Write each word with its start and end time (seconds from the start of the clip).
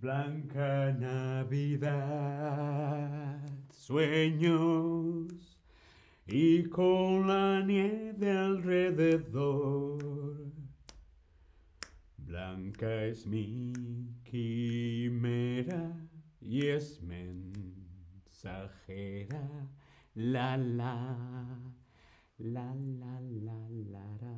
Blanca 0.00 0.92
Navidad, 0.92 1.90
sueños 3.72 5.58
y 6.24 6.62
con 6.68 7.26
la 7.26 7.60
nieve 7.64 8.30
alrededor. 8.30 9.98
Blanca 12.16 13.06
es 13.06 13.26
mi 13.26 13.72
quimera 14.22 15.96
y 16.40 16.68
es 16.68 17.02
mensajera. 17.02 17.58
La 20.14 20.56
la, 20.56 21.58
la 22.36 22.72
la 22.72 23.20
la 23.20 23.68
la 23.68 24.16
la. 24.20 24.36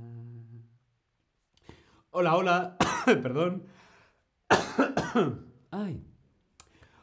Hola, 2.13 2.37
hola, 2.37 2.79
perdón. 3.05 3.67
Ay. 5.73 6.05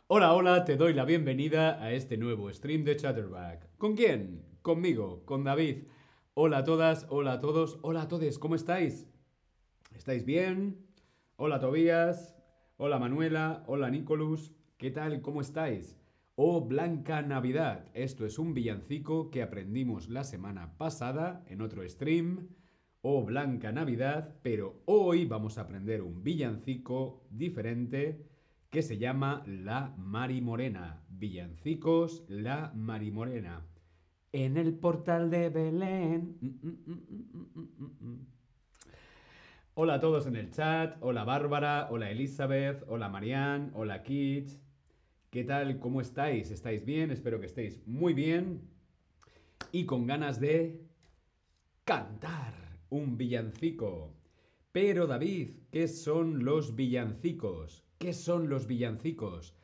Hola, 0.08 0.34
hola, 0.34 0.66
te 0.66 0.76
doy 0.76 0.94
la 0.94 1.06
bienvenida 1.06 1.82
a 1.82 1.94
este 1.94 2.18
nuevo 2.18 2.52
stream 2.52 2.84
de 2.84 2.98
Chatterback. 2.98 3.70
¿Con 3.78 3.96
quién? 3.96 4.44
Conmigo, 4.62 5.24
con 5.24 5.46
David. 5.46 5.86
Hola 6.34 6.58
a 6.58 6.64
todas, 6.66 7.08
hola 7.10 7.34
a 7.34 7.40
todos, 7.40 7.80
hola 7.82 8.02
a 8.02 8.08
todos, 8.10 8.38
¿cómo 8.38 8.56
estáis? 8.56 9.08
¿Estáis 9.96 10.26
bien? 10.26 10.86
Hola 11.38 11.62
Tobías, 11.62 12.36
hola 12.76 13.00
Manuela, 13.00 13.64
hola 13.68 13.90
Nicolus, 13.90 14.54
¿qué 14.76 14.92
tal? 14.92 15.22
¿Cómo 15.22 15.40
estáis? 15.40 15.98
Oh 16.36 16.60
Blanca 16.60 17.22
Navidad, 17.22 17.86
esto 17.94 18.26
es 18.26 18.38
un 18.38 18.54
villancico 18.54 19.32
que 19.32 19.44
aprendimos 19.44 20.10
la 20.10 20.26
semana 20.26 20.78
pasada 20.78 21.42
en 21.48 21.62
otro 21.62 21.88
stream. 21.88 22.50
Oh 23.00 23.24
Blanca 23.24 23.72
Navidad, 23.72 24.36
pero 24.42 24.82
hoy 24.84 25.24
vamos 25.24 25.58
a 25.58 25.62
aprender 25.62 26.02
un 26.02 26.22
villancico 26.22 27.26
diferente 27.30 28.36
que 28.70 28.82
se 28.82 28.98
llama 28.98 29.44
La 29.46 29.94
Marimorena. 29.98 31.04
Villancicos 31.10 32.26
La 32.28 32.72
Marimorena. 32.76 33.66
En 34.34 34.58
el 34.58 34.74
portal 34.74 35.30
de 35.30 35.50
Belén. 35.50 36.38
Mm, 36.42 36.68
mm, 36.68 37.98
mm, 38.00 38.28
hola 39.76 39.96
a 39.96 40.00
todos 40.00 40.28
en 40.28 40.36
el 40.36 40.52
chat. 40.52 40.98
Hola 41.02 41.24
Bárbara, 41.24 41.88
hola 41.90 42.12
Elizabeth, 42.12 42.84
hola 42.88 43.10
Marianne, 43.10 43.72
hola 43.74 44.04
Kit. 44.04 44.50
¿Qué 45.30 45.44
tal? 45.44 45.80
¿Cómo 45.80 46.02
estáis? 46.02 46.52
¿Estáis 46.52 46.86
bien? 46.86 47.12
Espero 47.12 47.40
que 47.40 47.46
estéis 47.46 47.86
muy 47.88 48.14
bien. 48.14 48.70
Y 49.72 49.86
con 49.86 50.08
ganas 50.08 50.40
de 50.40 50.82
cantar 51.86 52.54
un 52.90 53.18
villancico. 53.18 54.14
Pero 54.72 55.08
David, 55.08 55.52
¿qué 55.72 55.88
son 55.88 56.44
los 56.44 56.76
villancicos? 56.76 57.87
¿Qué 57.98 58.14
son 58.14 58.48
los 58.48 58.68
villancicos? 58.68 59.56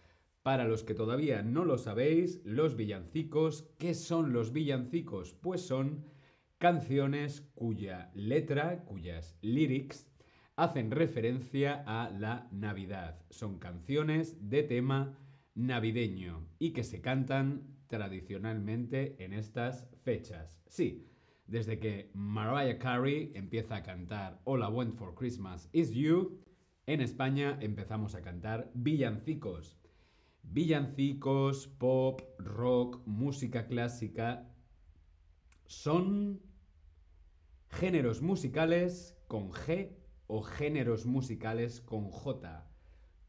Para 0.41 0.67
los 0.67 0.83
que 0.83 0.95
todavía 0.95 1.43
no 1.43 1.65
lo 1.65 1.77
sabéis, 1.77 2.41
los 2.43 2.75
villancicos, 2.75 3.69
¿qué 3.77 3.93
son 3.93 4.33
los 4.33 4.51
villancicos? 4.51 5.35
Pues 5.35 5.61
son 5.61 6.05
canciones 6.57 7.41
cuya 7.53 8.11
letra, 8.15 8.85
cuyas 8.85 9.37
lyrics, 9.41 10.07
hacen 10.55 10.89
referencia 10.89 11.83
a 11.85 12.09
la 12.09 12.47
Navidad. 12.51 13.21
Son 13.29 13.59
canciones 13.59 14.49
de 14.49 14.63
tema 14.63 15.15
navideño 15.53 16.47
y 16.57 16.71
que 16.71 16.83
se 16.83 17.01
cantan 17.01 17.77
tradicionalmente 17.87 19.15
en 19.23 19.33
estas 19.33 19.87
fechas. 20.01 20.59
Sí, 20.67 21.05
desde 21.45 21.77
que 21.77 22.09
Mariah 22.15 22.79
Carey 22.79 23.31
empieza 23.35 23.75
a 23.75 23.83
cantar 23.83 24.41
All 24.45 24.61
I 24.61 24.73
Want 24.73 24.95
for 24.95 25.13
Christmas 25.13 25.69
Is 25.71 25.91
You, 25.91 26.39
en 26.85 27.01
España 27.01 27.57
empezamos 27.61 28.15
a 28.15 28.21
cantar 28.21 28.69
villancicos. 28.73 29.77
Villancicos, 30.43 31.67
pop, 31.67 32.21
rock, 32.37 33.01
música 33.05 33.67
clásica 33.67 34.49
son 35.65 36.41
géneros 37.69 38.21
musicales 38.21 39.17
con 39.27 39.51
G 39.51 39.95
o 40.27 40.41
géneros 40.41 41.05
musicales 41.05 41.79
con 41.79 42.09
J. 42.09 42.69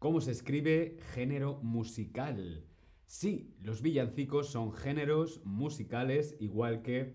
¿Cómo 0.00 0.20
se 0.20 0.32
escribe 0.32 0.98
género 1.14 1.60
musical? 1.62 2.66
Sí, 3.06 3.54
los 3.62 3.80
villancicos 3.80 4.48
son 4.48 4.72
géneros 4.72 5.40
musicales 5.44 6.36
igual 6.40 6.82
que 6.82 7.14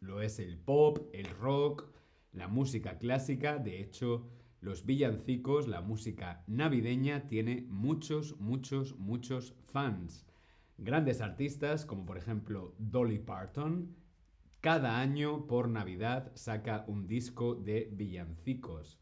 lo 0.00 0.20
es 0.20 0.38
el 0.38 0.58
pop, 0.58 1.08
el 1.14 1.26
rock, 1.26 1.90
la 2.32 2.48
música 2.48 2.98
clásica. 2.98 3.58
De 3.58 3.80
hecho, 3.80 4.28
los 4.64 4.86
villancicos, 4.86 5.68
la 5.68 5.82
música 5.82 6.42
navideña, 6.46 7.28
tiene 7.28 7.66
muchos, 7.68 8.40
muchos, 8.40 8.98
muchos 8.98 9.54
fans. 9.66 10.26
Grandes 10.78 11.20
artistas 11.20 11.84
como 11.84 12.06
por 12.06 12.16
ejemplo 12.16 12.74
Dolly 12.78 13.18
Parton, 13.18 13.94
cada 14.62 15.00
año 15.00 15.46
por 15.46 15.68
Navidad 15.68 16.32
saca 16.34 16.86
un 16.88 17.06
disco 17.06 17.54
de 17.54 17.90
villancicos. 17.92 18.98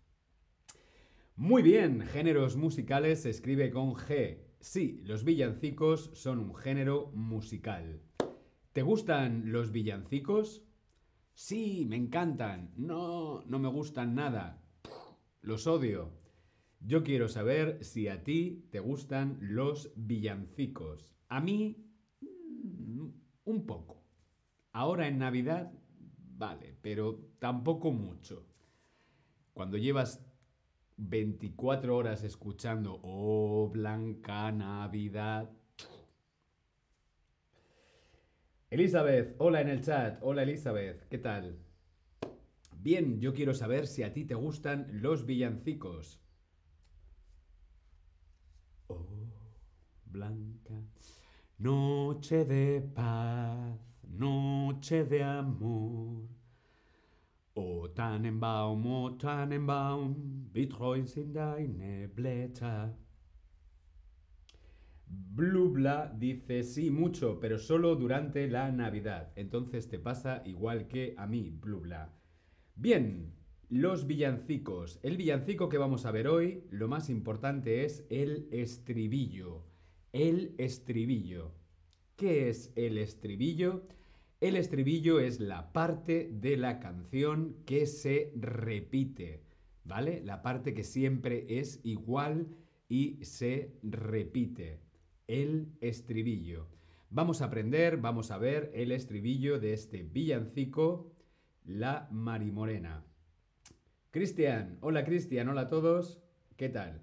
Muy 1.37 1.63
bien, 1.63 2.01
géneros 2.01 2.57
musicales 2.57 3.23
se 3.23 3.31
escribe 3.31 3.71
con 3.71 3.95
G. 3.95 4.39
Sí, 4.59 5.01
los 5.05 5.23
villancicos 5.23 6.11
son 6.15 6.41
un 6.41 6.57
género 6.57 7.13
musical. 7.15 8.03
¿Te 8.73 8.83
gustan 8.83 9.53
los 9.53 9.71
villancicos? 9.71 10.65
Sí, 11.35 11.87
me 11.89 11.97
encantan. 11.97 12.73
No, 12.77 13.43
no 13.47 13.61
me 13.61 13.69
gustan 13.69 14.17
nada. 14.17 14.62
Los 15.43 15.67
odio. 15.67 16.13
Yo 16.79 17.03
quiero 17.03 17.29
saber 17.29 17.85
si 17.85 18.07
a 18.07 18.23
ti 18.23 18.69
te 18.71 18.79
gustan 18.79 19.39
los 19.41 19.93
villancicos. 19.97 21.11
A 21.29 21.41
mí, 21.41 21.85
mm, 22.21 23.09
un 23.45 23.67
poco. 23.67 24.05
Ahora 24.73 25.09
en 25.09 25.19
Navidad, 25.19 25.73
vale, 26.37 26.77
pero 26.81 27.19
tampoco 27.41 27.91
mucho. 27.91 28.47
Cuando 29.53 29.77
llevas 29.79 30.25
24 30.97 31.97
horas 31.97 32.23
escuchando 32.23 33.01
Oh, 33.03 33.69
Blanca 33.69 34.53
Navidad. 34.53 35.51
Elizabeth, 38.71 39.35
hola 39.39 39.61
en 39.61 39.69
el 39.71 39.83
chat. 39.83 40.19
Hola 40.23 40.45
Elizabeth, 40.45 41.09
¿qué 41.09 41.19
tal? 41.19 41.59
Bien, 42.83 43.21
yo 43.21 43.33
quiero 43.33 43.55
saber 43.55 43.87
si 43.87 44.03
a 44.03 44.13
ti 44.13 44.25
te 44.25 44.35
gustan 44.35 44.89
los 44.91 45.25
villancicos. 45.25 46.21
Oh, 48.89 49.07
Blanca, 50.05 50.83
noche 51.59 52.45
de 52.45 52.81
paz, 52.81 53.79
noche 54.09 55.05
de 55.05 55.23
amor. 55.23 56.27
O 57.55 57.89
Tannenbaum, 57.91 58.85
o 58.87 59.17
Tannenbaum, 59.17 60.51
betreuen 60.53 61.07
sind 61.07 61.35
deine 61.35 62.09
Blätter. 62.09 62.97
Blubla 65.07 66.13
dice 66.19 66.65
sí 66.65 66.91
mucho, 66.91 67.39
pero 67.39 67.59
solo 67.59 67.95
durante 67.95 68.49
la 68.49 68.73
Navidad. 68.73 69.33
Entonces 69.37 69.89
te 69.89 70.01
pasa 70.01 70.43
igual 70.45 70.89
que 70.89 71.15
a 71.17 71.29
mí, 71.29 71.49
Blubla. 71.51 72.22
Bien, 72.75 73.35
los 73.69 74.07
villancicos. 74.07 74.99
El 75.03 75.17
villancico 75.17 75.69
que 75.69 75.79
vamos 75.79 76.07
a 76.07 76.11
ver 76.11 76.27
hoy, 76.27 76.65
lo 76.71 76.89
más 76.89 77.11
importante 77.11 77.85
es 77.85 78.05
el 78.09 78.49
estribillo. 78.51 79.63
El 80.13 80.55
estribillo. 80.59 81.53
¿Qué 82.17 82.49
es 82.49 82.73
el 82.75 82.99
estribillo? 82.99 83.87
El 84.41 84.57
estribillo 84.57 85.21
es 85.21 85.39
la 85.39 85.73
parte 85.73 86.31
de 86.33 86.57
la 86.57 86.81
canción 86.81 87.57
que 87.67 87.87
se 87.87 88.33
repite, 88.37 89.45
¿vale? 89.85 90.23
La 90.25 90.43
parte 90.43 90.75
que 90.75 90.83
siempre 90.83 91.47
es 91.61 91.79
igual 91.85 92.49
y 92.89 93.19
se 93.23 93.77
repite. 93.83 94.81
El 95.29 95.69
estribillo. 95.81 96.69
Vamos 97.11 97.43
a 97.43 97.45
aprender, 97.45 97.99
vamos 97.99 98.31
a 98.31 98.39
ver 98.39 98.71
el 98.75 98.91
estribillo 98.91 99.61
de 99.61 99.75
este 99.75 100.03
villancico, 100.03 101.12
La 101.65 102.09
Marimorena. 102.11 103.05
Cristian, 104.11 104.79
hola 104.81 105.05
Cristian, 105.05 105.49
hola 105.49 105.63
a 105.63 105.69
todos, 105.69 106.21
¿qué 106.57 106.69
tal? 106.69 107.01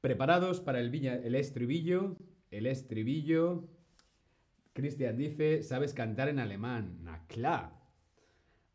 ¿Preparados 0.00 0.60
para 0.60 0.80
el, 0.80 0.94
el 0.94 1.34
estribillo? 1.34 2.16
El 2.50 2.66
estribillo 2.66 3.68
Cristian 4.78 5.16
dice, 5.16 5.64
¿sabes 5.64 5.92
cantar 5.92 6.28
en 6.28 6.38
alemán? 6.38 7.02
Na 7.02 7.26
klar. 7.26 7.72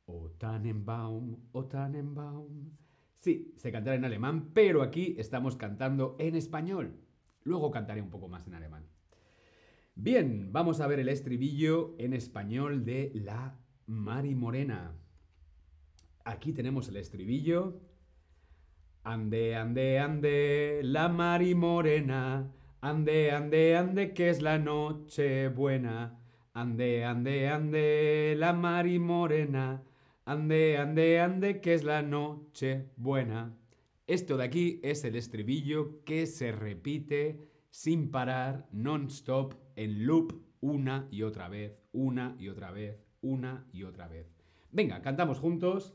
O 0.06 0.32
Tannenbaum, 0.32 1.38
o 1.54 1.64
Tannenbaum. 1.64 2.72
Sí, 3.22 3.54
sé 3.56 3.72
cantar 3.72 3.96
en 3.96 4.04
alemán, 4.04 4.52
pero 4.54 4.82
aquí 4.82 5.16
estamos 5.18 5.56
cantando 5.56 6.18
en 6.20 6.36
español. 6.36 7.00
Luego 7.44 7.72
cantaré 7.72 8.02
un 8.02 8.10
poco 8.10 8.28
más 8.28 8.46
en 8.48 8.54
alemán. 8.54 8.86
Bien, 9.96 10.52
vamos 10.52 10.82
a 10.82 10.88
ver 10.88 11.00
el 11.00 11.08
estribillo 11.08 11.96
en 12.00 12.12
español 12.12 12.84
de 12.84 13.14
La 13.16 13.58
Mari 13.86 14.36
Morena. 14.36 15.00
Aquí 16.26 16.54
tenemos 16.54 16.88
el 16.88 16.98
estribillo. 16.98 17.82
Ande, 19.04 19.56
ande, 19.56 20.00
ande, 20.00 20.82
la 20.84 21.10
mari 21.10 21.54
morena. 21.54 22.52
Ande, 22.80 23.32
ande, 23.32 23.76
ande, 23.76 24.14
que 24.14 24.30
es 24.30 24.42
la 24.42 24.58
noche 24.58 25.50
buena. 25.50 26.20
Ande, 26.54 27.04
ande, 27.04 27.50
ande, 27.50 28.36
la 28.38 28.54
mari 28.54 29.00
morena. 29.00 29.84
Ande, 30.26 30.78
ande, 30.78 31.20
ande, 31.20 31.60
que 31.60 31.74
es 31.74 31.84
la 31.84 32.02
noche 32.02 32.90
buena. 32.96 33.58
Esto 34.08 34.38
de 34.38 34.46
aquí 34.46 34.80
es 34.84 35.04
el 35.04 35.18
estribillo 35.18 36.04
que 36.06 36.26
se 36.26 36.54
repite 36.54 37.50
sin 37.70 38.12
parar, 38.12 38.68
non-stop, 38.72 39.56
en 39.76 40.06
loop, 40.06 40.34
una 40.62 41.08
y 41.12 41.24
otra 41.24 41.50
vez, 41.50 41.78
una 41.92 42.36
y 42.40 42.48
otra 42.48 42.72
vez, 42.72 43.04
una 43.22 43.66
y 43.74 43.84
otra 43.84 44.08
vez. 44.08 44.34
Venga, 44.72 45.02
cantamos 45.02 45.40
juntos. 45.40 45.94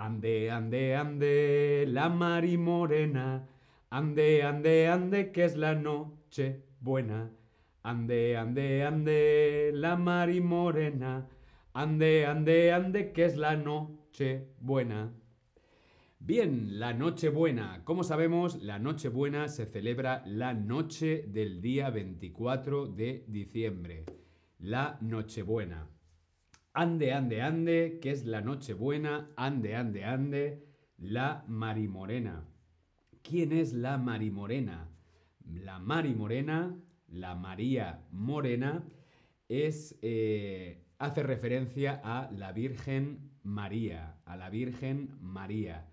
Ande, 0.00 0.48
ande, 0.48 0.94
ande, 0.94 1.84
la 1.88 2.08
mari 2.08 2.56
morena. 2.56 3.44
Ande, 3.90 4.44
ande, 4.44 4.86
ande, 4.86 5.32
que 5.32 5.44
es 5.44 5.56
la 5.56 5.74
noche 5.74 6.62
buena. 6.80 7.32
Ande, 7.82 8.36
ande, 8.36 8.84
ande, 8.84 9.72
la 9.74 9.96
mari 9.96 10.40
morena. 10.40 11.26
Ande, 11.74 12.26
ande, 12.26 12.72
ande, 12.72 13.12
que 13.12 13.24
es 13.24 13.36
la 13.36 13.56
noche 13.56 14.46
buena. 14.60 15.12
Bien, 16.20 16.78
la 16.78 16.92
Nochebuena. 16.92 17.82
Como 17.84 18.04
sabemos, 18.04 18.62
la 18.62 18.78
Nochebuena 18.78 19.48
se 19.48 19.66
celebra 19.66 20.22
la 20.26 20.54
noche 20.54 21.24
del 21.26 21.60
día 21.60 21.90
24 21.90 22.86
de 22.86 23.24
diciembre. 23.26 24.04
La 24.60 24.96
Nochebuena. 25.00 25.97
Ande, 26.80 27.12
ande, 27.12 27.42
ande, 27.42 27.98
que 28.00 28.12
es 28.12 28.24
la 28.24 28.40
Nochebuena. 28.40 29.32
Ande, 29.34 29.74
ande, 29.74 30.04
ande, 30.04 30.62
la 30.96 31.44
Marimorena. 31.48 32.46
¿Quién 33.20 33.50
es 33.50 33.72
la 33.72 33.98
Marimorena? 33.98 34.88
La 35.44 35.80
Marimorena, 35.80 36.78
la 37.08 37.34
María 37.34 38.06
Morena, 38.12 38.84
es, 39.48 39.98
eh, 40.02 40.84
hace 41.00 41.24
referencia 41.24 42.00
a 42.04 42.30
la 42.30 42.52
Virgen 42.52 43.32
María, 43.42 44.20
a 44.24 44.36
la 44.36 44.48
Virgen 44.48 45.18
María 45.20 45.88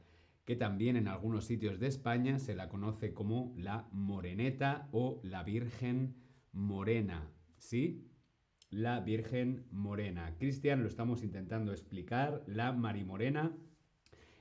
que 0.46 0.56
también 0.56 0.98
en 0.98 1.08
algunos 1.08 1.46
sitios 1.46 1.80
de 1.80 1.88
España 1.88 2.38
se 2.38 2.54
la 2.54 2.70
conoce 2.70 3.16
como 3.16 3.56
la 3.58 3.88
moreneta 3.92 4.88
o 4.92 5.20
la 5.24 5.42
Virgen 5.42 6.14
Morena. 6.52 7.32
¿Sí? 7.58 8.06
La 8.76 9.00
Virgen 9.00 9.66
Morena. 9.72 10.36
Cristian, 10.38 10.82
lo 10.82 10.90
estamos 10.90 11.24
intentando 11.24 11.72
explicar. 11.72 12.44
La 12.46 12.74
Marimorena, 12.74 13.56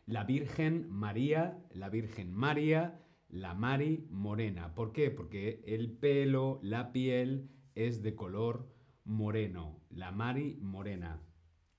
la 0.07 0.25
Virgen 0.25 0.91
María, 0.91 1.63
la 1.71 1.89
Virgen 1.89 2.35
María, 2.35 3.01
la 3.29 3.55
Mari 3.55 4.09
Morena. 4.11 4.75
¿Por 4.75 4.93
qué? 4.93 5.11
Porque 5.13 5.63
el 5.67 5.93
pelo, 5.93 6.59
la 6.63 6.91
piel 6.91 7.49
es 7.77 8.03
de 8.03 8.17
color 8.17 8.69
moreno. 9.05 9.81
La 9.89 10.11
Mari 10.11 10.59
Morena 10.61 11.23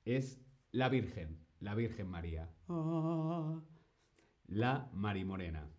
es 0.05 0.41
la 0.71 0.87
Virgen, 0.87 1.45
la 1.59 1.75
Virgen 1.75 2.07
María. 2.07 2.49
Ah 2.69 3.61
la 4.47 4.89
marimorena. 4.93 5.69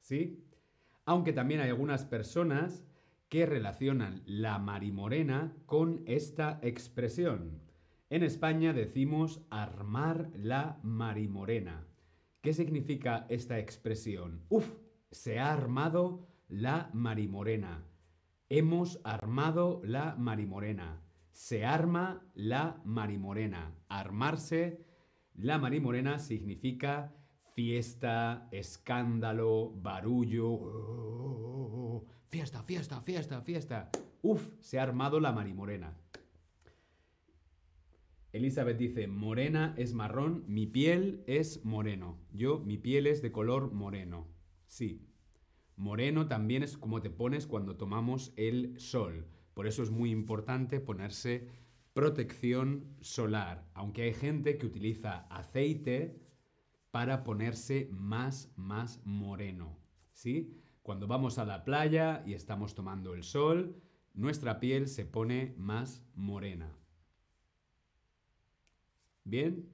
¿Sí? 0.00 0.44
Aunque 1.04 1.32
también 1.32 1.60
hay 1.60 1.70
algunas 1.70 2.04
personas 2.04 2.84
que 3.28 3.46
relacionan 3.46 4.22
la 4.26 4.58
marimorena 4.58 5.56
con 5.66 6.02
esta 6.06 6.58
expresión. 6.62 7.62
En 8.08 8.22
España 8.22 8.72
decimos 8.72 9.40
armar 9.50 10.30
la 10.36 10.78
marimorena. 10.82 11.86
¿Qué 12.40 12.52
significa 12.52 13.26
esta 13.28 13.58
expresión? 13.58 14.44
Uf, 14.48 14.70
se 15.10 15.40
ha 15.40 15.52
armado 15.52 16.28
la 16.48 16.90
marimorena. 16.92 17.84
Hemos 18.48 19.00
armado 19.02 19.80
la 19.84 20.14
marimorena. 20.16 21.02
Se 21.32 21.64
arma 21.64 22.22
la 22.34 22.80
marimorena. 22.84 23.74
Armarse 23.88 24.86
la 25.34 25.58
marimorena 25.58 26.20
significa 26.20 27.12
fiesta, 27.54 28.48
escándalo, 28.52 29.72
barullo. 29.74 30.60
Fiesta, 32.28 32.62
fiesta, 32.62 33.00
fiesta, 33.00 33.40
fiesta. 33.40 33.90
Uf, 34.22 34.48
se 34.60 34.78
ha 34.78 34.82
armado 34.82 35.20
la 35.20 35.32
marimorena. 35.32 35.96
Elizabeth 38.32 38.76
dice, 38.76 39.06
morena 39.06 39.74
es 39.78 39.94
marrón, 39.94 40.44
mi 40.46 40.66
piel 40.66 41.22
es 41.26 41.64
moreno. 41.64 42.18
Yo, 42.32 42.58
mi 42.58 42.76
piel 42.76 43.06
es 43.06 43.22
de 43.22 43.32
color 43.32 43.72
moreno. 43.72 44.28
Sí. 44.66 45.06
Moreno 45.76 46.26
también 46.26 46.62
es 46.62 46.76
como 46.76 47.00
te 47.00 47.10
pones 47.10 47.46
cuando 47.46 47.76
tomamos 47.76 48.32
el 48.36 48.78
sol. 48.78 49.26
Por 49.54 49.66
eso 49.66 49.82
es 49.82 49.90
muy 49.90 50.10
importante 50.10 50.80
ponerse 50.80 51.48
protección 51.94 52.96
solar. 53.00 53.66
Aunque 53.72 54.02
hay 54.02 54.12
gente 54.12 54.58
que 54.58 54.66
utiliza 54.66 55.26
aceite, 55.30 56.26
para 56.96 57.24
ponerse 57.24 57.90
más, 57.92 58.50
más 58.56 59.02
moreno. 59.04 59.78
¿Sí? 60.12 60.56
Cuando 60.86 61.08
vamos 61.08 61.38
a 61.38 61.44
la 61.44 61.64
playa 61.64 62.22
y 62.24 62.34
estamos 62.34 62.76
tomando 62.76 63.14
el 63.14 63.24
sol, 63.24 63.74
nuestra 64.14 64.60
piel 64.60 64.86
se 64.86 65.04
pone 65.04 65.52
más 65.58 66.06
morena. 66.14 66.78
¿Bien? 69.24 69.68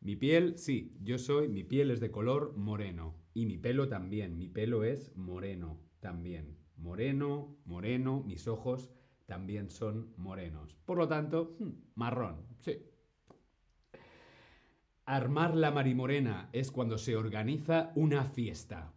Mi 0.00 0.16
piel, 0.16 0.56
sí, 0.56 0.96
yo 1.02 1.18
soy, 1.18 1.50
mi 1.50 1.62
piel 1.62 1.90
es 1.90 2.00
de 2.00 2.10
color 2.10 2.56
moreno. 2.56 3.14
Y 3.34 3.44
mi 3.44 3.58
pelo 3.58 3.86
también, 3.86 4.38
mi 4.38 4.48
pelo 4.48 4.82
es 4.82 5.14
moreno 5.14 5.78
también. 6.00 6.56
Moreno, 6.78 7.54
moreno, 7.66 8.22
mis 8.26 8.48
ojos 8.48 8.90
también 9.26 9.68
son 9.68 10.14
morenos. 10.16 10.74
Por 10.86 10.96
lo 10.96 11.06
tanto, 11.06 11.58
hmm, 11.58 11.68
marrón, 11.96 12.46
sí, 12.60 12.78
Armar 15.10 15.56
la 15.56 15.72
marimorena 15.72 16.48
es 16.52 16.70
cuando 16.70 16.96
se 16.96 17.16
organiza 17.16 17.90
una 17.96 18.24
fiesta. 18.24 18.92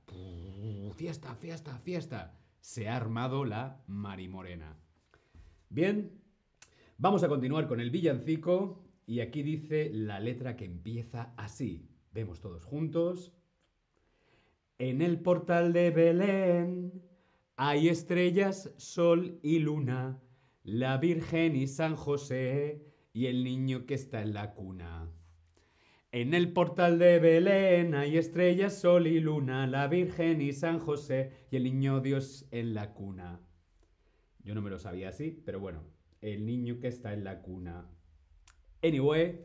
Fiesta, 0.96 1.34
fiesta, 1.34 1.80
fiesta. 1.80 2.38
Se 2.60 2.88
ha 2.88 2.98
armado 2.98 3.46
la 3.46 3.82
marimorena. 3.88 4.78
Bien, 5.70 6.12
vamos 7.00 7.24
a 7.24 7.28
continuar 7.28 7.68
con 7.68 7.80
el 7.80 7.90
villancico 7.90 8.84
y 9.08 9.22
aquí 9.22 9.42
dice 9.42 9.90
la 9.92 10.20
letra 10.20 10.56
que 10.56 10.66
empieza 10.66 11.34
así. 11.36 11.90
Vemos 12.14 12.42
todos 12.42 12.64
juntos. 12.64 13.34
En 14.78 15.02
el 15.02 15.20
portal 15.20 15.74
de 15.74 15.90
Belén 15.90 17.02
hay 17.56 17.88
estrellas, 17.88 18.72
sol 18.78 19.40
y 19.42 19.58
luna, 19.58 20.22
la 20.64 20.96
Virgen 20.98 21.56
y 21.56 21.66
San 21.66 21.96
José 21.96 22.86
y 23.14 23.26
el 23.26 23.44
niño 23.44 23.88
que 23.88 23.96
está 23.96 24.22
en 24.22 24.36
la 24.36 24.54
cuna. 24.54 25.10
En 26.14 26.36
el 26.36 26.54
portal 26.54 27.00
de 27.00 27.18
Belén 27.18 27.96
hay 27.96 28.20
estrellas, 28.20 28.80
sol 28.80 29.08
y 29.08 29.20
luna, 29.20 29.66
la 29.66 29.88
Virgen 29.88 30.42
y 30.42 30.54
San 30.54 30.78
José 30.78 31.32
y 31.50 31.56
el 31.56 31.64
niño 31.64 32.02
Dios 32.02 32.46
en 32.52 32.76
la 32.76 32.94
cuna. 32.94 33.42
Yo 34.44 34.54
no 34.54 34.62
me 34.62 34.70
lo 34.70 34.78
sabía 34.78 35.10
así, 35.10 35.42
pero 35.44 35.60
bueno, 35.60 35.82
el 36.22 36.46
niño 36.46 36.80
que 36.80 36.88
está 36.88 37.14
en 37.14 37.24
la 37.24 37.42
cuna. 37.42 37.90
Anyway, 38.84 39.40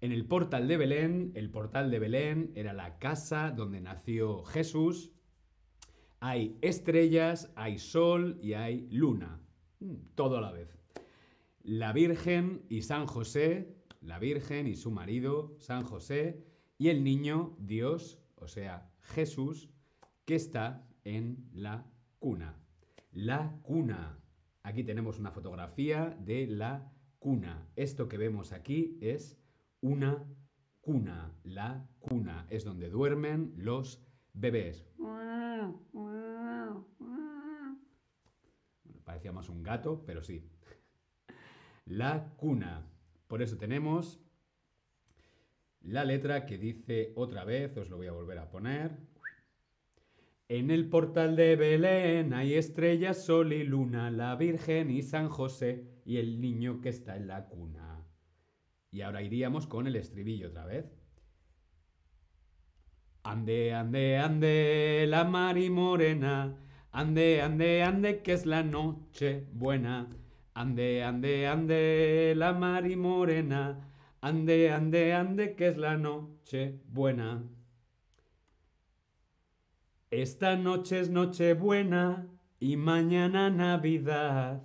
en 0.00 0.12
el 0.12 0.24
portal 0.24 0.68
de 0.68 0.78
Belén, 0.78 1.32
el 1.34 1.50
portal 1.50 1.90
de 1.90 1.98
Belén 1.98 2.50
era 2.54 2.72
la 2.72 2.98
casa 2.98 3.50
donde 3.50 3.82
nació 3.82 4.42
Jesús. 4.44 5.12
Hay 6.18 6.56
estrellas, 6.62 7.52
hay 7.56 7.76
sol 7.76 8.38
y 8.40 8.54
hay 8.54 8.88
luna. 8.90 9.38
Mm, 9.80 9.96
todo 10.14 10.38
a 10.38 10.40
la 10.40 10.50
vez. 10.50 10.78
La 11.62 11.92
Virgen 11.92 12.62
y 12.70 12.80
San 12.80 13.06
José 13.06 13.79
la 14.00 14.18
Virgen 14.18 14.66
y 14.66 14.76
su 14.76 14.90
marido, 14.90 15.56
San 15.58 15.84
José, 15.84 16.44
y 16.78 16.88
el 16.88 17.04
niño 17.04 17.56
Dios, 17.58 18.22
o 18.36 18.48
sea, 18.48 18.90
Jesús, 19.00 19.70
que 20.24 20.34
está 20.34 20.86
en 21.04 21.48
la 21.52 21.86
cuna. 22.18 22.56
La 23.12 23.58
cuna. 23.62 24.18
Aquí 24.62 24.84
tenemos 24.84 25.18
una 25.18 25.30
fotografía 25.30 26.16
de 26.20 26.46
la 26.46 26.92
cuna. 27.18 27.68
Esto 27.76 28.08
que 28.08 28.18
vemos 28.18 28.52
aquí 28.52 28.98
es 29.00 29.38
una 29.80 30.26
cuna. 30.80 31.34
La 31.42 31.88
cuna 31.98 32.46
es 32.50 32.64
donde 32.64 32.88
duermen 32.88 33.52
los 33.56 34.02
bebés. 34.32 34.86
parecía 39.10 39.32
más 39.32 39.48
un 39.48 39.64
gato, 39.64 40.04
pero 40.06 40.22
sí. 40.22 40.48
La 41.84 42.32
cuna. 42.36 42.86
Por 43.30 43.42
eso 43.42 43.56
tenemos 43.56 44.18
la 45.82 46.04
letra 46.04 46.46
que 46.46 46.58
dice 46.58 47.12
otra 47.14 47.44
vez, 47.44 47.76
os 47.76 47.88
lo 47.88 47.96
voy 47.96 48.08
a 48.08 48.12
volver 48.12 48.38
a 48.38 48.50
poner. 48.50 48.98
En 50.48 50.72
el 50.72 50.88
portal 50.88 51.36
de 51.36 51.54
Belén 51.54 52.34
hay 52.34 52.54
estrellas, 52.54 53.24
sol 53.24 53.52
y 53.52 53.62
luna, 53.62 54.10
la 54.10 54.34
Virgen 54.34 54.90
y 54.90 55.02
San 55.02 55.28
José 55.28 55.84
y 56.04 56.16
el 56.16 56.40
niño 56.40 56.80
que 56.80 56.88
está 56.88 57.16
en 57.16 57.28
la 57.28 57.46
cuna. 57.46 58.04
Y 58.90 59.02
ahora 59.02 59.22
iríamos 59.22 59.68
con 59.68 59.86
el 59.86 59.94
estribillo 59.94 60.48
otra 60.48 60.66
vez. 60.66 60.86
Ande, 63.22 63.74
ande, 63.74 64.18
ande, 64.18 65.06
la 65.08 65.22
mari 65.22 65.70
morena. 65.70 66.58
Ande, 66.90 67.42
ande, 67.42 67.84
ande, 67.84 68.22
que 68.22 68.32
es 68.32 68.44
la 68.44 68.64
noche 68.64 69.46
buena. 69.52 70.08
Ande, 70.54 71.02
ande, 71.02 71.46
ande, 71.46 72.34
la 72.34 72.52
mari 72.52 72.96
morena. 72.96 73.78
Ande, 74.22 74.70
ande, 74.70 75.12
ande, 75.12 75.54
que 75.54 75.68
es 75.68 75.76
la 75.76 75.96
noche 75.96 76.80
buena. 76.88 77.42
Esta 80.10 80.56
noche 80.56 81.00
es 81.00 81.08
noche 81.08 81.54
buena 81.54 82.26
y 82.58 82.76
mañana 82.76 83.48
Navidad. 83.48 84.62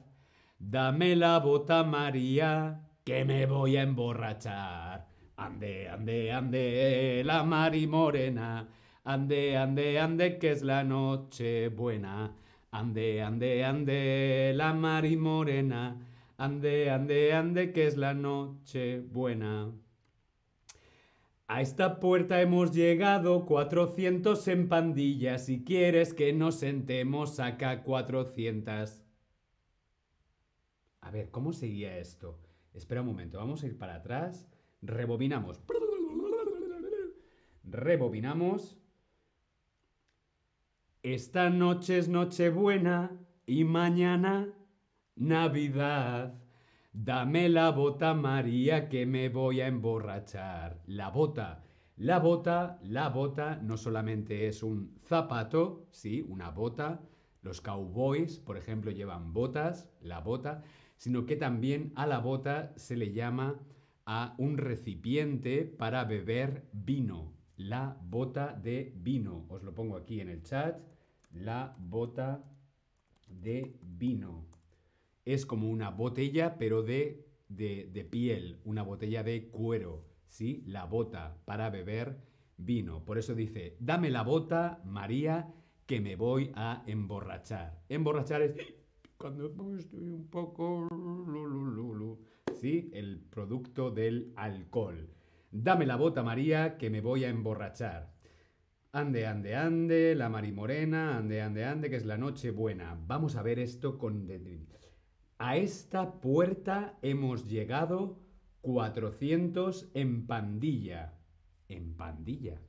Dame 0.58 1.15
la 1.15 1.39
bota 1.39 1.84
María, 1.84 2.82
que 3.04 3.24
me 3.24 3.46
voy 3.46 3.77
a 3.77 3.84
emborrachar. 3.84 5.08
Ande, 5.38 5.88
ande, 5.88 6.32
ande, 6.32 7.22
la 7.24 7.44
Mari 7.44 7.86
Morena. 7.86 8.68
Ande, 9.04 9.56
ande, 9.56 10.00
ande, 10.00 10.39
que 10.39 10.51
es 10.51 10.63
la 10.63 10.84
noche 10.84 11.70
buena. 11.70 12.34
Ande, 12.77 13.22
ande, 13.22 13.63
ande, 13.63 14.51
la 14.53 14.74
Mari 14.74 15.15
Morena. 15.15 15.98
Ande, 16.36 16.89
ande, 16.89 17.32
ande, 17.32 17.72
que 17.72 17.88
es 17.88 17.96
la 17.96 18.13
noche 18.13 19.00
buena. 19.00 19.72
A 21.48 21.62
esta 21.62 22.01
puerta 22.01 22.41
hemos 22.41 22.74
llegado 22.74 23.46
400 23.46 24.46
en 24.50 24.67
pandilla. 24.67 25.38
Si 25.38 25.63
quieres 25.63 26.13
que 26.13 26.34
nos 26.34 26.55
sentemos, 26.55 27.36
saca 27.38 27.82
400. 27.82 29.05
A 31.00 31.12
ver, 31.12 31.32
¿cómo 31.32 31.53
seguía 31.53 31.98
esto? 31.98 32.41
Espera 32.74 33.00
un 33.00 33.08
momento, 33.08 33.38
vamos 33.38 33.63
a 33.63 33.67
ir 33.67 33.77
para 33.77 33.96
atrás. 33.96 34.50
Rebobinamos. 34.82 35.63
Rebobinamos. 37.63 38.85
Esta 41.06 41.52
noche 41.52 42.00
es 42.00 42.10
Nochebuena 42.10 43.12
y 43.46 43.64
mañana 43.64 44.52
Navidad. 45.16 46.34
Dame 46.94 47.48
la 47.48 47.70
bota, 47.70 48.16
María, 48.16 48.90
que 48.90 49.06
me 49.06 49.30
voy 49.30 49.62
a 49.62 49.68
emborrachar. 49.68 50.82
La 50.88 51.12
bota. 51.12 51.64
La 51.96 52.18
bota, 52.18 52.80
la 52.82 53.10
bota 53.10 53.60
no 53.62 53.78
solamente 53.78 54.48
es 54.48 54.64
un 54.64 54.98
zapato, 55.04 55.86
sí, 55.92 56.26
una 56.28 56.50
bota. 56.50 57.04
Los 57.44 57.62
cowboys, 57.62 58.40
por 58.40 58.58
ejemplo, 58.58 58.90
llevan 58.90 59.32
botas, 59.32 59.88
la 60.02 60.22
bota, 60.22 60.64
sino 60.96 61.28
que 61.28 61.36
también 61.36 61.94
a 61.96 62.08
la 62.08 62.18
bota 62.18 62.74
se 62.78 62.96
le 62.96 63.14
llama 63.14 63.60
a 64.08 64.34
un 64.40 64.58
recipiente 64.58 65.66
para 65.66 66.04
beber 66.06 66.68
vino. 66.74 67.32
La 67.58 67.96
bota 68.02 68.54
de 68.54 68.92
vino. 68.98 69.46
Os 69.50 69.62
lo 69.62 69.76
pongo 69.76 69.98
aquí 69.98 70.20
en 70.20 70.30
el 70.30 70.42
chat. 70.42 70.95
La 71.36 71.75
bota 71.77 72.44
de 73.30 73.75
vino. 73.82 74.46
Es 75.25 75.46
como 75.46 75.70
una 75.70 75.89
botella, 75.89 76.58
pero 76.58 76.82
de, 76.82 77.27
de, 77.50 78.08
piel, 78.10 78.60
una 78.63 78.82
botella 78.82 79.22
de 79.24 79.50
cuero. 79.50 80.06
¿Sí? 80.27 80.63
La 80.65 80.86
bota 80.86 81.38
para 81.46 81.70
beber 81.70 82.18
vino. 82.58 83.06
Por 83.06 83.18
eso 83.18 83.36
dice, 83.36 83.77
dame 83.80 84.10
la 84.10 84.24
bota, 84.24 84.82
María, 84.86 85.54
que 85.86 86.01
me 86.01 86.15
voy 86.15 86.51
a 86.56 86.84
emborrachar. 86.88 87.84
Emborrachar 87.89 88.42
es 88.42 88.56
cuando 89.18 89.46
estoy 89.77 90.10
un 90.10 90.27
poco 90.27 90.88
el 92.63 93.20
producto 93.30 93.92
del 93.92 94.34
alcohol. 94.36 95.10
Dame 95.51 95.86
la 95.86 95.96
bota, 95.96 96.24
María, 96.24 96.77
que 96.77 96.89
me 96.89 97.01
voy 97.01 97.24
a 97.24 97.30
emborrachar. 97.30 98.14
Ande, 98.96 99.28
ande, 99.28 99.58
ande, 99.58 100.16
la 100.16 100.30
marimorena, 100.30 101.18
ande, 101.18 101.42
ande, 101.42 101.66
ande, 101.66 101.90
que 101.90 101.98
es 101.98 102.06
la 102.06 102.18
noche 102.18 102.52
buena. 102.52 102.98
Vamos 103.08 103.36
a 103.36 103.42
ver 103.42 103.60
esto 103.60 103.98
con... 103.98 104.25
A 105.38 105.58
esta 105.58 106.22
puerta 106.22 106.98
hemos 107.02 107.46
llegado 107.46 108.22
400 108.62 109.92
en 109.96 110.25
pandilla. 110.25 111.20
En 111.68 111.98
pandilla. 111.98 112.62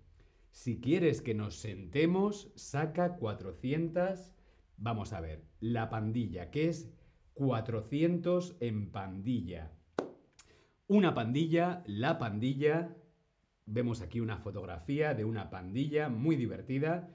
Si 0.50 0.80
quieres 0.80 1.22
que 1.22 1.32
nos 1.32 1.60
sentemos, 1.60 2.50
saca 2.56 3.18
400. 3.18 4.32
Vamos 4.78 5.12
a 5.12 5.20
ver, 5.20 5.44
la 5.60 5.90
pandilla, 5.90 6.50
que 6.50 6.68
es 6.68 6.90
400 7.34 8.56
en 8.58 8.90
pandilla. 8.90 9.70
Una 10.88 11.14
pandilla, 11.14 11.84
la 11.86 12.18
pandilla. 12.18 12.96
Vemos 13.66 14.00
aquí 14.00 14.20
una 14.20 14.38
fotografía 14.38 15.12
de 15.14 15.24
una 15.24 15.50
pandilla 15.50 16.08
muy 16.08 16.36
divertida. 16.36 17.12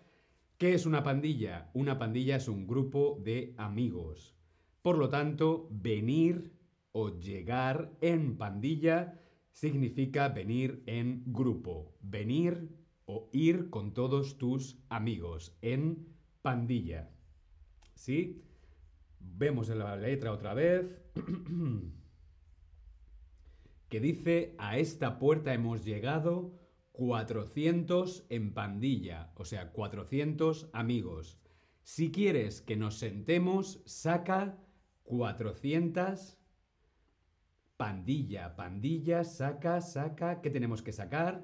¿Qué 0.57 0.73
es 0.73 0.85
una 0.85 1.01
pandilla? 1.01 1.71
Una 1.73 1.97
pandilla 1.97 2.35
es 2.35 2.49
un 2.49 2.67
grupo 2.67 3.19
de 3.23 3.55
amigos. 3.57 4.35
Por 4.81 4.97
lo 4.97 5.07
tanto, 5.07 5.69
venir 5.71 6.51
o 6.91 7.17
llegar 7.17 7.93
en 8.01 8.37
pandilla 8.37 9.17
significa 9.51 10.27
venir 10.27 10.83
en 10.87 11.23
grupo. 11.25 11.95
Venir 12.01 12.69
o 13.05 13.29
ir 13.31 13.69
con 13.69 13.93
todos 13.93 14.37
tus 14.37 14.77
amigos 14.89 15.57
en 15.61 16.05
pandilla. 16.41 17.09
¿Sí? 17.95 18.43
Vemos 19.19 19.69
en 19.69 19.79
la 19.79 19.95
letra 19.95 20.33
otra 20.33 20.53
vez. 20.53 20.85
que 23.91 23.99
dice, 23.99 24.55
a 24.57 24.77
esta 24.77 25.19
puerta 25.19 25.53
hemos 25.53 25.83
llegado 25.83 26.57
400 26.93 28.25
en 28.29 28.53
pandilla, 28.53 29.33
o 29.35 29.43
sea, 29.43 29.73
400 29.73 30.69
amigos. 30.71 31.41
Si 31.83 32.09
quieres 32.09 32.61
que 32.61 32.77
nos 32.77 32.95
sentemos, 32.95 33.83
saca 33.85 34.57
400 35.03 36.37
pandilla, 37.75 38.55
pandilla, 38.55 39.25
saca, 39.25 39.81
saca, 39.81 40.39
¿qué 40.39 40.49
tenemos 40.49 40.81
que 40.81 40.93
sacar? 40.93 41.43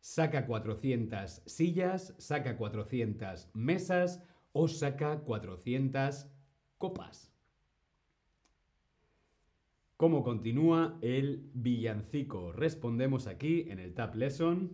Saca 0.00 0.46
400 0.46 1.42
sillas, 1.46 2.12
saca 2.18 2.56
400 2.56 3.50
mesas 3.54 4.20
o 4.52 4.66
saca 4.66 5.20
400 5.20 6.26
copas. 6.76 7.33
¿Cómo 9.96 10.24
continúa 10.24 10.98
el 11.02 11.48
villancico? 11.54 12.50
Respondemos 12.50 13.28
aquí 13.28 13.66
en 13.68 13.78
el 13.78 13.94
Tab 13.94 14.16
Lesson. 14.16 14.72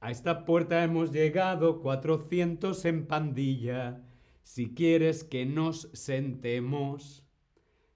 A 0.00 0.10
esta 0.10 0.46
puerta 0.46 0.82
hemos 0.82 1.12
llegado 1.12 1.82
400 1.82 2.82
en 2.86 3.06
pandilla. 3.06 4.02
Si 4.42 4.72
quieres 4.74 5.22
que 5.22 5.44
nos 5.44 5.90
sentemos, 5.92 7.26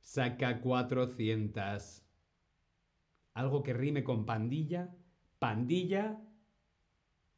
saca 0.00 0.60
400. 0.60 2.04
¿Algo 3.32 3.62
que 3.62 3.72
rime 3.72 4.04
con 4.04 4.26
pandilla? 4.26 4.94
Pandilla. 5.38 6.20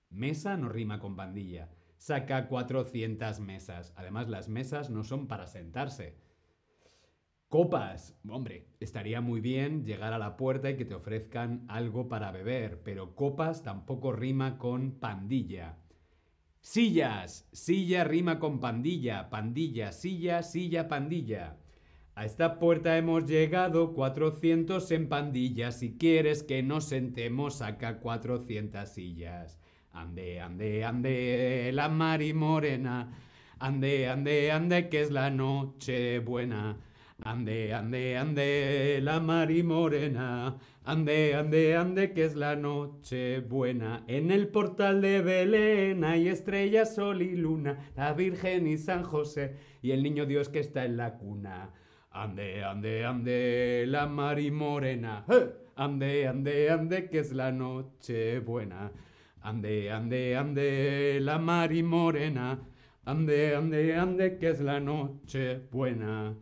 Mesa 0.08 0.56
no 0.56 0.68
rima 0.68 0.98
con 0.98 1.14
pandilla. 1.14 1.70
Saca 1.98 2.48
400 2.48 3.38
mesas. 3.38 3.94
Además, 3.96 4.28
las 4.28 4.48
mesas 4.48 4.90
no 4.90 5.04
son 5.04 5.28
para 5.28 5.46
sentarse 5.46 6.29
Copas. 7.50 8.16
Hombre, 8.28 8.68
estaría 8.78 9.20
muy 9.20 9.40
bien 9.40 9.84
llegar 9.84 10.12
a 10.12 10.18
la 10.18 10.36
puerta 10.36 10.70
y 10.70 10.76
que 10.76 10.84
te 10.84 10.94
ofrezcan 10.94 11.64
algo 11.66 12.08
para 12.08 12.30
beber, 12.30 12.80
pero 12.84 13.16
copas 13.16 13.64
tampoco 13.64 14.12
rima 14.12 14.56
con 14.56 14.92
pandilla. 14.92 15.76
Sillas. 16.60 17.48
Silla 17.50 18.04
rima 18.04 18.38
con 18.38 18.60
pandilla. 18.60 19.30
Pandilla, 19.30 19.90
silla, 19.90 20.44
silla, 20.44 20.86
pandilla. 20.86 21.56
A 22.14 22.24
esta 22.24 22.60
puerta 22.60 22.96
hemos 22.96 23.26
llegado 23.26 23.94
400 23.94 24.88
en 24.92 25.08
pandilla. 25.08 25.72
Si 25.72 25.98
quieres 25.98 26.44
que 26.44 26.62
nos 26.62 26.84
sentemos, 26.84 27.56
saca 27.56 27.98
400 27.98 28.88
sillas. 28.88 29.58
Ande, 29.92 30.40
ande, 30.40 30.84
ande, 30.84 31.72
la 31.74 31.88
mari 31.88 32.32
morena. 32.32 33.12
Ande, 33.58 34.08
ande, 34.08 34.52
ande, 34.52 34.88
que 34.88 35.00
es 35.00 35.10
la 35.10 35.30
noche 35.30 36.20
buena. 36.20 36.78
Ande, 37.22 37.74
ande, 37.74 38.16
ande, 38.16 39.00
la 39.02 39.20
mari 39.20 39.62
morena. 39.62 40.56
Ande, 40.84 41.34
ande, 41.34 41.76
ande, 41.76 42.12
que 42.14 42.24
es 42.24 42.34
la 42.34 42.56
noche 42.56 43.40
buena. 43.40 44.04
En 44.06 44.30
el 44.30 44.48
portal 44.48 45.02
de 45.02 45.20
Belén 45.20 46.02
hay 46.02 46.28
estrellas, 46.28 46.94
sol 46.94 47.20
y 47.20 47.36
luna, 47.36 47.92
la 47.94 48.14
Virgen 48.14 48.66
y 48.66 48.78
San 48.78 49.02
José 49.02 49.56
y 49.82 49.90
el 49.90 50.02
niño 50.02 50.24
Dios 50.24 50.48
que 50.48 50.60
está 50.60 50.86
en 50.86 50.96
la 50.96 51.18
cuna. 51.18 51.70
Ande, 52.10 52.64
ande, 52.64 53.04
ande, 53.04 53.84
la 53.86 54.06
mari 54.06 54.50
morena. 54.50 55.26
Ande, 55.76 56.26
ande, 56.26 56.70
ande, 56.70 57.10
que 57.10 57.18
es 57.18 57.32
la 57.32 57.52
noche 57.52 58.40
buena. 58.40 58.92
Ande, 59.42 59.92
ande, 59.92 60.36
ande, 60.36 61.18
la 61.20 61.38
mari 61.38 61.82
morena. 61.82 62.58
Ande, 63.04 63.54
ande, 63.54 63.94
ande, 63.94 64.38
que 64.38 64.48
es 64.48 64.60
la 64.60 64.80
noche 64.80 65.60
buena. 65.70 66.34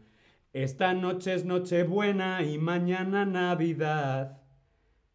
Esta 0.59 0.93
noche 0.93 1.35
es 1.35 1.45
Nochebuena 1.45 2.43
y 2.43 2.59
mañana 2.59 3.25
Navidad. 3.25 4.43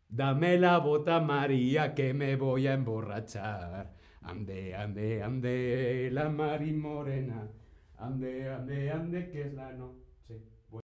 Dame 0.08 0.58
la 0.58 0.78
bota 0.78 1.20
María 1.20 1.94
que 1.94 2.14
me 2.14 2.38
voy 2.38 2.68
a 2.68 2.76
emborrachar. 2.76 3.92
Ande, 4.22 4.74
ande, 4.74 5.22
ande, 5.22 6.10
la 6.14 6.30
mar 6.30 6.66
y 6.66 6.72
morena. 6.72 7.52
Ande, 7.98 8.48
ande, 8.48 8.90
ande, 8.90 9.30
que 9.32 9.42
es 9.42 9.54
la 9.54 9.74
noche. 9.74 10.03